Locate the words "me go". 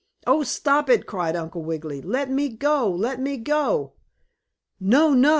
2.31-2.89, 3.19-3.93